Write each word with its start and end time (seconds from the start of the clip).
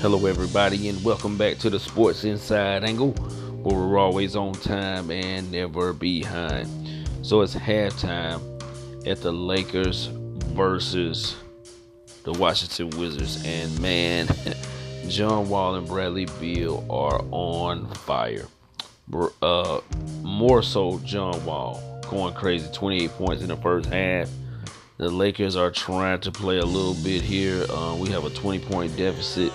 Hello, 0.00 0.26
everybody, 0.26 0.88
and 0.88 1.02
welcome 1.02 1.36
back 1.36 1.58
to 1.58 1.68
the 1.68 1.80
Sports 1.80 2.22
Inside 2.22 2.84
Angle, 2.84 3.10
where 3.64 3.76
we're 3.76 3.98
always 3.98 4.36
on 4.36 4.52
time 4.52 5.10
and 5.10 5.50
never 5.50 5.92
behind. 5.92 6.68
So 7.22 7.40
it's 7.40 7.56
halftime 7.56 8.40
at 9.08 9.20
the 9.22 9.32
Lakers 9.32 10.06
versus 10.54 11.34
the 12.22 12.32
Washington 12.32 12.90
Wizards, 12.90 13.44
and 13.44 13.76
man, 13.80 14.28
John 15.08 15.48
Wall 15.48 15.74
and 15.74 15.88
Bradley 15.88 16.28
Beal 16.38 16.86
are 16.88 17.20
on 17.32 17.92
fire. 17.94 18.46
Uh, 19.42 19.80
more 20.22 20.62
so, 20.62 21.00
John 21.00 21.44
Wall 21.44 21.82
going 22.08 22.34
crazy, 22.34 22.68
28 22.72 23.10
points 23.10 23.42
in 23.42 23.48
the 23.48 23.56
first 23.56 23.88
half. 23.88 24.30
The 24.98 25.10
Lakers 25.10 25.56
are 25.56 25.72
trying 25.72 26.20
to 26.20 26.30
play 26.30 26.58
a 26.58 26.64
little 26.64 26.94
bit 27.02 27.22
here. 27.22 27.66
Uh, 27.68 27.96
we 27.96 28.10
have 28.10 28.24
a 28.24 28.30
20 28.30 28.60
point 28.60 28.96
deficit 28.96 29.52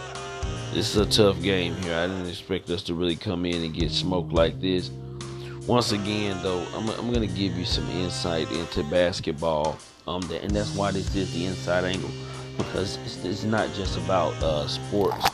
this 0.74 0.96
is 0.96 0.98
a 0.98 1.06
tough 1.06 1.42
game 1.42 1.76
here. 1.76 1.96
I 1.96 2.08
didn't 2.08 2.28
expect 2.28 2.70
us 2.72 2.82
to 2.84 2.96
really 2.96 3.16
come 3.16 3.46
in 3.46 3.64
and 3.64 3.74
get 3.74 3.92
smoked 3.92 4.34
like 4.34 4.60
this. 4.60 4.90
Once 5.68 5.92
again, 5.92 6.38
though, 6.42 6.66
I'm, 6.76 6.90
I'm 6.90 7.14
going 7.14 7.28
to 7.28 7.36
give 7.36 7.56
you 7.56 7.64
some 7.64 7.88
insight 7.92 8.52
into 8.52 8.84
basketball. 8.86 9.78
Um, 10.08 10.24
and 10.32 10.52
that's 10.52 10.76
why 10.76 10.92
this 10.92 11.16
is 11.16 11.34
the 11.34 11.46
inside 11.46 11.86
angle 11.86 12.10
because 12.58 12.98
it's, 13.06 13.24
it's 13.24 13.44
not 13.44 13.72
just 13.74 13.98
about 13.98 14.34
uh, 14.44 14.68
sports, 14.68 15.30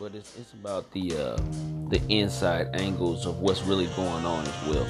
but 0.00 0.14
it's, 0.14 0.36
it's 0.36 0.52
about 0.54 0.90
the 0.92 1.14
uh, 1.14 1.38
the 1.88 2.00
inside 2.08 2.68
angles 2.74 3.26
of 3.26 3.40
what's 3.40 3.62
really 3.62 3.86
going 3.94 4.24
on 4.24 4.44
as 4.44 4.68
well. 4.68 4.86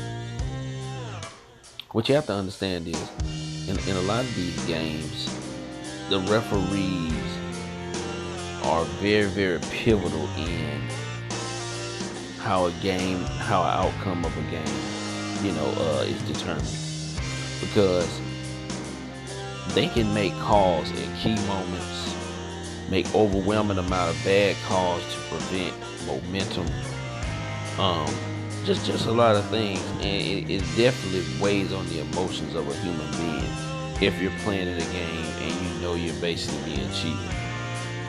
What 1.92 2.08
you 2.08 2.14
have 2.14 2.26
to 2.26 2.34
understand 2.34 2.88
is, 2.88 3.68
in, 3.68 3.78
in 3.88 3.96
a 3.96 4.02
lot 4.02 4.24
of 4.24 4.34
these 4.34 4.64
games, 4.64 5.26
the 6.08 6.20
referees 6.20 7.27
are 8.64 8.84
very, 9.00 9.28
very 9.28 9.58
pivotal 9.70 10.28
in 10.36 10.80
how 12.38 12.66
a 12.66 12.72
game, 12.82 13.18
how 13.18 13.62
an 13.62 13.86
outcome 13.86 14.24
of 14.24 14.36
a 14.36 14.50
game, 14.50 15.44
you 15.44 15.52
know, 15.52 15.66
uh, 15.78 16.04
is 16.06 16.20
determined. 16.22 16.66
Because 17.60 18.20
they 19.74 19.88
can 19.88 20.12
make 20.14 20.32
calls 20.34 20.90
at 20.90 21.18
key 21.18 21.36
moments, 21.46 22.14
make 22.90 23.12
overwhelming 23.14 23.78
amount 23.78 24.16
of 24.16 24.24
bad 24.24 24.56
calls 24.66 25.02
to 25.12 25.20
prevent 25.28 25.74
momentum. 26.06 26.66
Um, 27.78 28.12
just 28.64 28.84
just 28.86 29.06
a 29.06 29.12
lot 29.12 29.36
of 29.36 29.44
things, 29.50 29.80
and 30.00 30.04
it, 30.04 30.50
it 30.50 30.62
definitely 30.76 31.24
weighs 31.40 31.72
on 31.72 31.86
the 31.88 32.00
emotions 32.00 32.54
of 32.54 32.68
a 32.68 32.74
human 32.80 33.10
being 33.12 33.68
if 34.00 34.22
you're 34.22 34.30
playing 34.42 34.68
in 34.68 34.76
a 34.76 34.92
game 34.92 35.24
and 35.42 35.66
you 35.66 35.80
know 35.80 35.94
you're 35.94 36.14
basically 36.20 36.74
being 36.74 36.92
cheated 36.92 37.37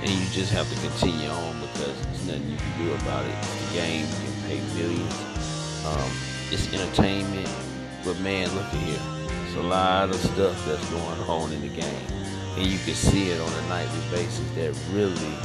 and 0.02 0.10
you 0.10 0.26
just 0.32 0.52
have 0.54 0.70
to 0.70 0.80
continue 0.80 1.30
on 1.30 1.60
because 1.60 2.02
there's 2.06 2.28
nothing 2.28 2.50
you 2.50 2.58
can 2.58 2.86
do 2.86 2.94
about 2.94 3.26
it. 3.26 3.36
The 3.42 3.74
game, 3.74 4.06
you 4.06 4.32
can 4.32 4.42
pay 4.48 4.80
millions. 4.80 5.86
Um, 5.86 6.12
it's 6.52 6.74
entertainment, 6.74 7.50
but 8.06 8.18
man, 8.20 8.54
look 8.56 8.66
at 8.66 8.74
here. 8.76 9.00
There's 9.28 9.56
a 9.56 9.68
lot 9.68 10.10
of 10.10 10.16
stuff 10.16 10.66
that's 10.66 10.90
going 10.90 11.22
on 11.28 11.52
in 11.52 11.62
the 11.62 11.68
game, 11.68 12.08
and 12.56 12.66
you 12.66 12.78
can 12.80 12.94
see 12.94 13.30
it 13.30 13.42
on 13.42 13.52
a 13.52 13.68
nightly 13.68 14.00
basis 14.10 14.50
that 14.56 14.74
really 14.94 15.36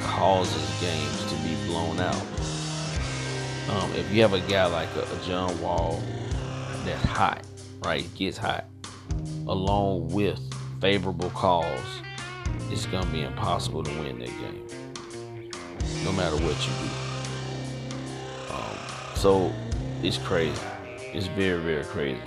causes 0.00 0.80
games 0.80 1.24
to 1.24 1.34
be 1.42 1.54
blown 1.66 1.98
out. 1.98 2.26
Um, 3.70 3.92
if 3.94 4.10
you 4.12 4.22
have 4.22 4.34
a 4.34 4.40
guy 4.40 4.66
like 4.66 4.88
a, 4.94 5.02
a 5.02 5.26
John 5.26 5.60
Wall 5.60 6.00
that's 6.84 7.04
hot, 7.04 7.44
right, 7.84 8.06
gets 8.14 8.38
hot, 8.38 8.66
along 9.48 10.08
with 10.10 10.38
favorable 10.80 11.30
calls 11.30 12.02
it's 12.70 12.86
gonna 12.86 13.10
be 13.10 13.22
impossible 13.22 13.82
to 13.82 13.90
win 14.00 14.18
that 14.18 14.28
game, 14.28 14.66
no 16.04 16.12
matter 16.12 16.36
what 16.36 16.56
you 16.66 16.72
do. 16.82 18.54
Um, 18.54 18.78
so 19.14 19.52
it's 20.02 20.18
crazy. 20.18 20.60
It's 21.12 21.26
very, 21.28 21.60
very 21.62 21.84
crazy. 21.84 22.20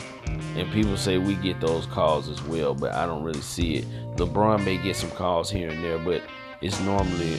And 0.55 0.71
people 0.71 0.97
say 0.97 1.17
we 1.17 1.35
get 1.35 1.59
those 1.59 1.85
calls 1.85 2.27
as 2.27 2.41
well, 2.43 2.73
but 2.73 2.93
I 2.93 3.05
don't 3.05 3.23
really 3.23 3.41
see 3.41 3.75
it. 3.75 3.85
LeBron 4.17 4.65
may 4.65 4.77
get 4.77 4.95
some 4.95 5.11
calls 5.11 5.49
here 5.49 5.69
and 5.69 5.83
there, 5.83 5.97
but 5.97 6.21
it's 6.61 6.79
normally 6.81 7.33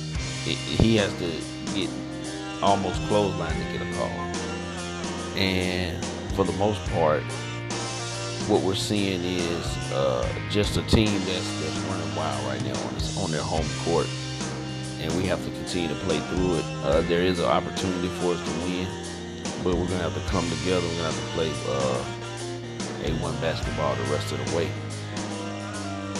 it, 0.47 0.57
he 0.57 0.97
has 0.97 1.13
to 1.19 1.31
get 1.75 1.91
almost 2.63 3.01
clothesline 3.09 3.55
to 3.55 3.79
get 3.79 3.87
a 3.87 3.97
call. 3.97 4.09
And 5.37 6.05
for 6.35 6.45
the 6.45 6.53
most 6.53 6.81
part, 6.91 7.23
what 8.49 8.63
we're 8.63 8.75
seeing 8.75 9.23
is 9.23 9.77
uh, 9.93 10.29
just 10.51 10.77
a 10.77 10.83
team 10.83 11.13
that's, 11.25 11.61
that's 11.61 11.79
running 11.89 12.17
wild 12.17 12.45
right 12.47 12.63
now 12.65 12.79
on, 12.87 12.95
this, 12.95 13.17
on 13.17 13.31
their 13.31 13.43
home 13.43 13.67
court, 13.85 14.07
and 15.01 15.13
we 15.17 15.25
have 15.27 15.43
to 15.45 15.51
continue 15.53 15.89
to 15.89 15.95
play 16.07 16.19
through 16.19 16.57
it. 16.57 16.65
Uh, 16.83 17.01
there 17.03 17.23
is 17.23 17.39
an 17.39 17.45
opportunity 17.45 18.09
for 18.19 18.35
us 18.35 18.45
to 18.45 18.51
win, 18.67 18.89
but 19.63 19.75
we're 19.75 19.87
gonna 19.87 20.03
have 20.03 20.15
to 20.15 20.31
come 20.31 20.49
together. 20.51 20.87
We're 20.87 20.97
gonna 20.97 21.13
have 21.13 21.21
to 21.21 21.33
play 21.35 21.51
uh, 21.69 22.05
A1 23.31 23.41
basketball 23.41 23.95
the 23.95 24.03
rest 24.05 24.33
of 24.33 24.45
the 24.45 24.57
way. 24.57 24.69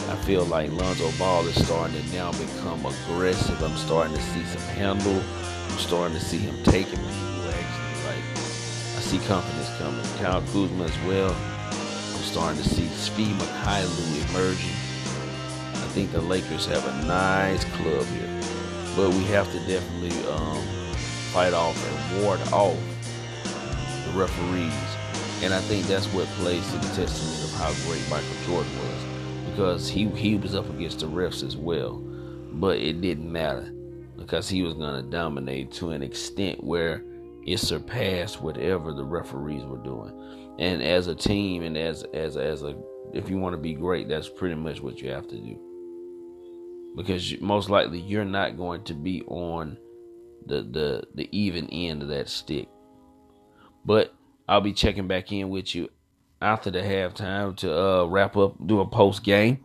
I 0.09 0.17
feel 0.25 0.45
like 0.45 0.71
Lonzo 0.71 1.11
Ball 1.19 1.47
is 1.47 1.65
starting 1.65 2.01
to 2.01 2.13
now 2.13 2.31
become 2.33 2.85
aggressive. 2.87 3.61
I'm 3.63 3.77
starting 3.77 4.15
to 4.15 4.23
see 4.23 4.45
some 4.45 4.63
handle. 4.75 5.23
I'm 5.71 5.79
starting 5.79 6.17
to 6.17 6.25
see 6.25 6.39
him 6.39 6.63
taking 6.65 6.99
people 6.99 7.49
actually. 7.49 8.05
Like 8.07 8.25
I 8.37 9.01
see 9.01 9.19
confidence 9.21 9.71
coming. 9.79 10.05
Kyle 10.19 10.43
Kuzma 10.53 10.85
as 10.85 10.99
well 11.07 11.35
starting 12.33 12.63
to 12.63 12.67
see 12.67 12.85
Svi 12.85 13.27
Mykhailiuk 13.27 14.31
emerging. 14.31 14.71
I 15.75 15.89
think 15.93 16.13
the 16.13 16.23
Lakers 16.23 16.65
have 16.65 16.83
a 16.83 17.07
nice 17.07 17.63
club 17.77 18.07
here, 18.07 18.41
but 18.97 19.11
we 19.11 19.23
have 19.25 19.53
to 19.53 19.59
definitely 19.67 20.17
um, 20.33 20.63
fight 21.31 21.53
off 21.53 21.77
and 21.87 22.23
ward 22.23 22.41
off 22.51 22.79
the 24.07 24.13
referees. 24.19 24.73
And 25.43 25.53
I 25.53 25.61
think 25.61 25.85
that's 25.87 26.07
what 26.07 26.27
plays 26.39 26.67
to 26.71 26.79
the 26.79 26.95
testament 26.95 27.45
of 27.45 27.53
how 27.61 27.71
great 27.87 28.09
Michael 28.09 28.47
Jordan 28.47 28.73
was, 28.79 29.51
because 29.51 29.91
he 29.91 30.07
he 30.09 30.37
was 30.37 30.55
up 30.55 30.71
against 30.71 31.01
the 31.01 31.07
refs 31.07 31.47
as 31.47 31.59
well, 31.59 31.99
but 32.53 32.79
it 32.79 33.03
didn't 33.03 33.31
matter 33.31 33.71
because 34.17 34.49
he 34.49 34.63
was 34.63 34.73
going 34.73 35.05
to 35.05 35.11
dominate 35.11 35.71
to 35.73 35.91
an 35.91 36.03
extent 36.03 36.65
where 36.65 37.05
it 37.47 37.59
surpassed 37.59 38.41
whatever 38.41 38.93
the 38.93 39.05
referees 39.05 39.65
were 39.65 39.79
doing. 39.79 40.57
And 40.59 40.83
as 40.83 41.07
a 41.07 41.15
team 41.15 41.63
and 41.63 41.77
as 41.77 42.05
as 42.15 42.37
as 42.37 42.63
a 42.63 42.77
if 43.13 43.29
you 43.29 43.39
want 43.39 43.55
to 43.55 43.61
be 43.61 43.75
great 43.75 44.09
that's 44.09 44.29
pretty 44.29 44.55
much 44.55 44.81
what 44.81 45.01
you 45.01 45.11
have 45.11 45.29
to 45.29 45.37
do. 45.37 45.59
Because 46.97 47.41
most 47.41 47.71
likely 47.71 48.01
you're 48.01 48.25
not 48.25 48.57
going 48.57 48.85
to 48.85 48.95
be 48.95 49.23
on 49.23 49.79
the 50.47 50.63
the 50.63 51.05
the 51.15 51.29
even 51.37 51.69
end 51.71 52.03
of 52.03 52.09
that 52.09 52.29
stick. 52.29 52.69
But 53.85 54.15
i'll 54.49 54.61
be 54.61 54.73
checking 54.73 55.07
back 55.07 55.33
in 55.33 55.51
with 55.51 55.75
you 55.75 55.89
after 56.41 56.71
the 56.71 56.81
halftime 56.81 57.57
to 57.57 57.73
uh, 57.73 58.05
wrap 58.05 58.37
up 58.37 58.55
do 58.67 58.81
a 58.81 58.87
post 58.87 59.23
game 59.23 59.65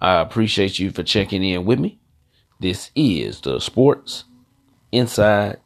i 0.00 0.20
appreciate 0.20 0.78
you 0.78 0.90
for 0.90 1.02
checking 1.02 1.44
in 1.44 1.66
with 1.66 1.78
me. 1.78 1.98
This 2.60 2.90
is 2.96 3.40
the 3.40 3.60
sports 3.60 4.24
inside 4.90 5.58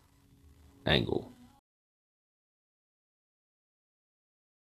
angle 0.86 1.31